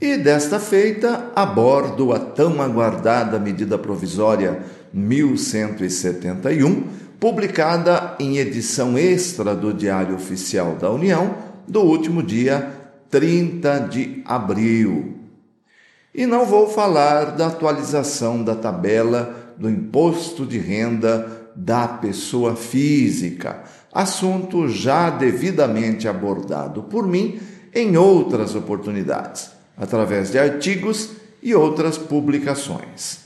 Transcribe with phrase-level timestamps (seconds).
[0.00, 4.60] E desta feita, abordo a tão aguardada medida provisória
[4.92, 6.82] 1171,
[7.20, 12.72] publicada em edição extra do Diário Oficial da União, do último dia
[13.08, 15.14] 30 de abril.
[16.12, 23.62] E não vou falar da atualização da tabela do imposto de renda da pessoa física,
[23.92, 27.38] assunto já devidamente abordado por mim
[27.72, 31.10] em outras oportunidades através de artigos
[31.42, 33.20] e outras publicações.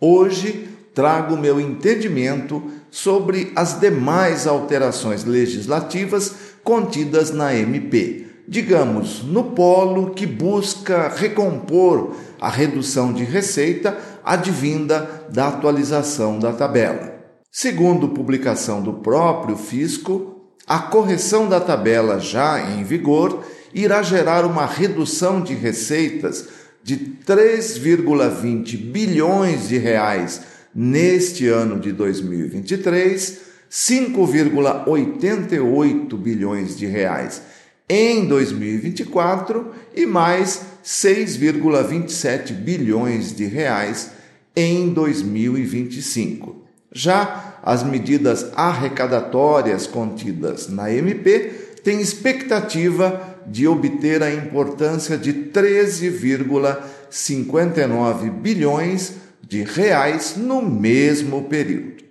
[0.00, 10.10] Hoje trago meu entendimento sobre as demais alterações legislativas contidas na MP, digamos, no polo
[10.10, 17.12] que busca recompor a redução de receita advinda da atualização da tabela.
[17.50, 24.66] Segundo publicação do próprio fisco, a correção da tabela já em vigor irá gerar uma
[24.66, 26.48] redução de receitas
[26.82, 30.42] de 3,20 bilhões de reais
[30.74, 37.42] neste ano de 2023, 5,88 bilhões de reais
[37.88, 44.10] em 2024 e mais 6,27 bilhões de reais
[44.56, 46.62] em 2025.
[46.92, 51.50] Já as medidas arrecadatórias contidas na MP
[51.84, 59.14] têm expectativa de obter a importância de 13,59 bilhões
[59.46, 62.02] de reais no mesmo período.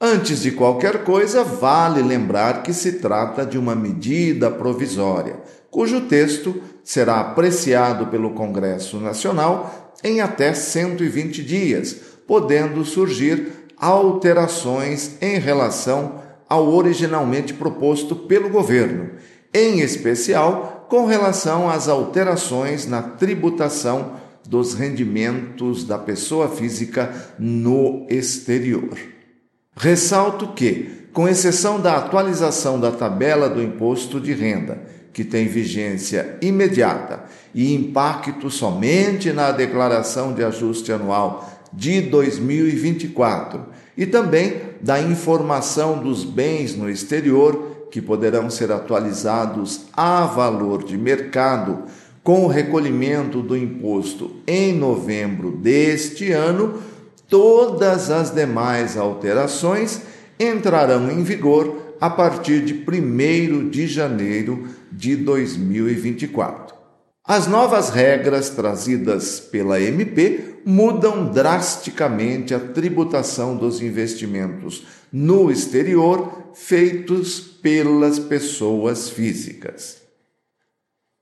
[0.00, 5.36] Antes de qualquer coisa, vale lembrar que se trata de uma medida provisória,
[5.70, 11.94] cujo texto será apreciado pelo Congresso Nacional em até 120 dias,
[12.26, 19.10] podendo surgir alterações em relação ao originalmente proposto pelo governo
[19.54, 24.12] em especial com relação às alterações na tributação
[24.46, 28.98] dos rendimentos da pessoa física no exterior.
[29.76, 36.36] Ressalto que, com exceção da atualização da tabela do imposto de renda, que tem vigência
[36.40, 37.24] imediata
[37.54, 46.24] e impacto somente na declaração de ajuste anual de 2024, e também da informação dos
[46.24, 51.82] bens no exterior que poderão ser atualizados a valor de mercado
[52.24, 56.80] com o recolhimento do imposto em novembro deste ano,
[57.28, 60.00] todas as demais alterações
[60.40, 66.74] entrarão em vigor a partir de 1 de janeiro de 2024.
[67.22, 77.40] As novas regras trazidas pela MP mudam drasticamente a tributação dos investimentos no exterior feitos
[77.40, 80.02] pelas pessoas físicas.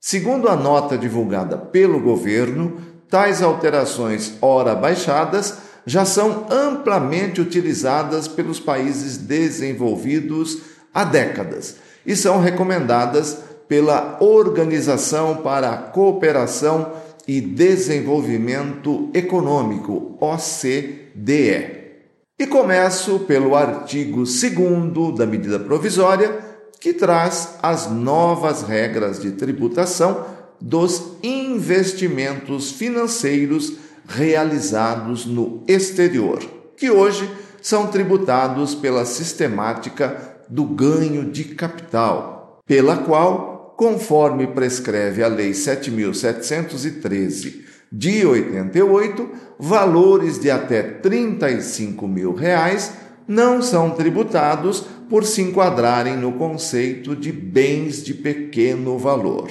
[0.00, 2.76] Segundo a nota divulgada pelo governo,
[3.08, 10.58] tais alterações, ora baixadas, já são amplamente utilizadas pelos países desenvolvidos
[10.92, 16.92] há décadas e são recomendadas pela Organização para a Cooperação
[17.26, 21.84] e Desenvolvimento Econômico, OCDE.
[22.38, 26.38] E começo pelo artigo 2 da medida provisória,
[26.80, 30.26] que traz as novas regras de tributação
[30.60, 33.74] dos investimentos financeiros
[34.06, 36.40] realizados no exterior,
[36.76, 37.30] que hoje
[37.62, 47.62] são tributados pela sistemática do ganho de capital, pela qual conforme prescreve a Lei 7.713
[47.90, 52.92] de 88, valores de até 35 mil reais
[53.26, 59.48] não são tributados por se enquadrarem no conceito de bens de pequeno valor.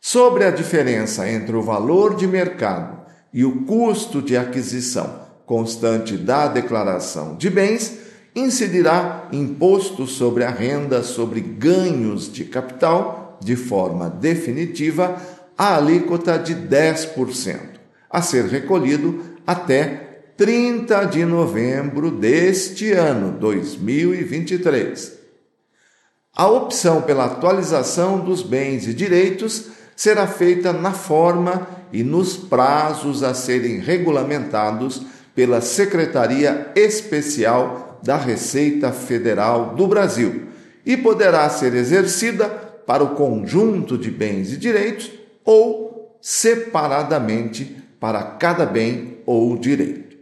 [0.00, 2.98] Sobre a diferença entre o valor de mercado
[3.34, 8.07] e o custo de aquisição constante da declaração de bens,
[8.38, 15.20] incidirá imposto sobre a renda sobre ganhos de capital de forma definitiva
[15.56, 17.58] a alíquota de 10%,
[18.10, 25.18] a ser recolhido até 30 de novembro deste ano, 2023.
[26.36, 33.24] A opção pela atualização dos bens e direitos será feita na forma e nos prazos
[33.24, 35.02] a serem regulamentados
[35.34, 40.48] pela Secretaria Especial da Receita Federal do Brasil
[40.84, 42.48] e poderá ser exercida
[42.86, 45.10] para o conjunto de bens e direitos
[45.44, 50.16] ou separadamente para cada bem ou direito.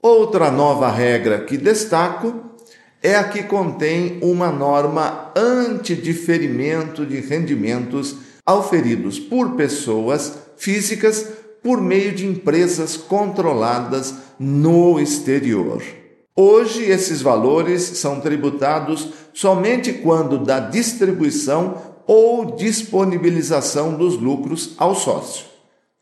[0.00, 2.34] Outra nova regra que destaco
[3.02, 11.26] é a que contém uma norma anti-diferimento de rendimentos auferidos por pessoas físicas
[11.62, 15.82] por meio de empresas controladas no exterior.
[16.38, 25.46] Hoje, esses valores são tributados somente quando da distribuição ou disponibilização dos lucros ao sócio.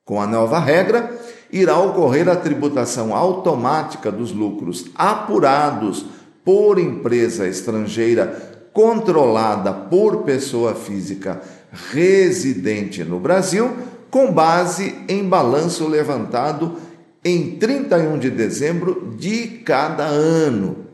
[0.04, 1.16] Com a nova regra,
[1.52, 6.04] irá ocorrer a tributação automática dos lucros apurados
[6.44, 11.40] por empresa estrangeira controlada por pessoa física
[11.92, 13.70] residente no Brasil,
[14.10, 16.76] com base em balanço levantado
[17.24, 20.84] em 31 de dezembro de cada ano.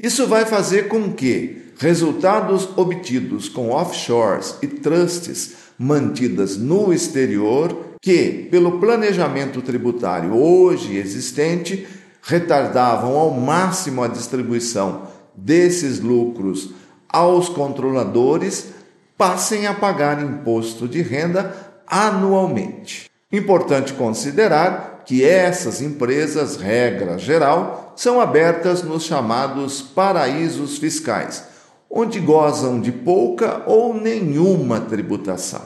[0.00, 8.48] Isso vai fazer com que resultados obtidos com offshores e trusts mantidas no exterior, que,
[8.50, 11.86] pelo planejamento tributário hoje existente,
[12.22, 16.70] retardavam ao máximo a distribuição desses lucros
[17.08, 18.68] aos controladores,
[19.16, 21.54] passem a pagar imposto de renda
[21.86, 23.10] anualmente.
[23.30, 31.44] Importante considerar que essas empresas, regra geral, são abertas nos chamados paraísos fiscais,
[31.90, 35.62] onde gozam de pouca ou nenhuma tributação.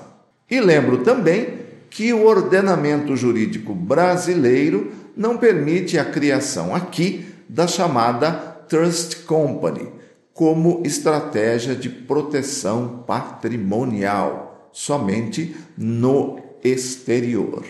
[0.50, 1.58] E lembro também
[1.90, 8.32] que o ordenamento jurídico brasileiro não permite a criação aqui da chamada
[8.68, 9.88] Trust Company,
[10.34, 17.64] como estratégia de proteção patrimonial, somente no exterior.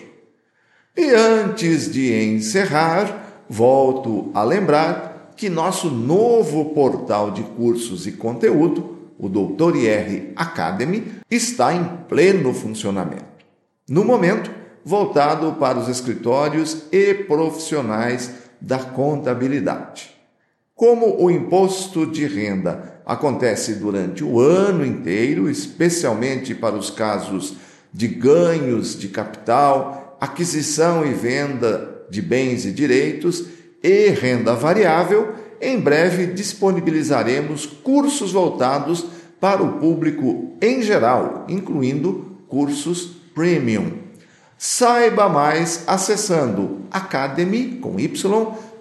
[1.01, 9.13] E antes de encerrar, volto a lembrar que nosso novo portal de cursos e conteúdo,
[9.17, 13.47] o Doutor IR Academy, está em pleno funcionamento.
[13.89, 14.51] No momento,
[14.85, 20.11] voltado para os escritórios e profissionais da contabilidade.
[20.75, 27.55] Como o imposto de renda acontece durante o ano inteiro, especialmente para os casos
[27.93, 33.45] de ganhos de capital, aquisição e venda de bens e direitos
[33.83, 39.07] e renda variável, em breve disponibilizaremos cursos voltados
[39.41, 43.93] para o público em geral, incluindo cursos premium.
[44.57, 48.79] Saiba mais acessando academy com y.doutor.ir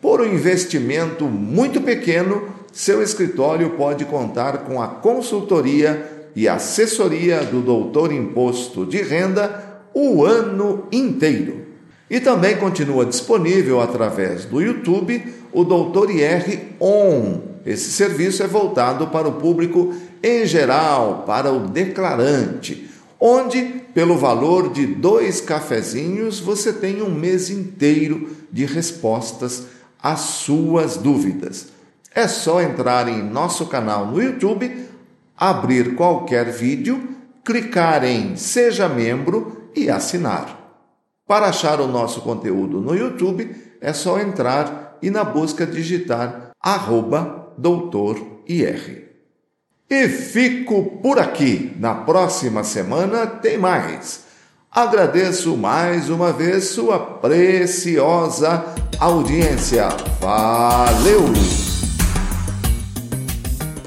[0.00, 7.60] por um investimento muito pequeno, seu escritório pode contar com a consultoria e assessoria do
[7.60, 11.66] doutor Imposto de Renda o ano inteiro.
[12.08, 17.40] E também continua disponível através do YouTube o Doutor IR On.
[17.64, 22.86] Esse serviço é voltado para o público em geral, para o declarante
[23.20, 23.62] onde,
[23.94, 29.66] pelo valor de dois cafezinhos, você tem um mês inteiro de respostas
[30.02, 31.68] às suas dúvidas.
[32.14, 34.86] É só entrar em nosso canal no YouTube,
[35.36, 40.56] abrir qualquer vídeo, clicar em Seja Membro e assinar.
[41.26, 47.52] Para achar o nosso conteúdo no YouTube, é só entrar e na busca digitar arroba
[47.58, 49.06] doutor IR.
[49.88, 51.72] E fico por aqui.
[51.78, 54.24] Na próxima semana tem mais.
[54.70, 58.64] Agradeço mais uma vez sua preciosa
[58.98, 59.88] audiência.
[60.20, 61.65] Valeu!